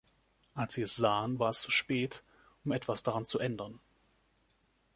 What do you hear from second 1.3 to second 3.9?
war es zu spät, um etwas daran zu ändern.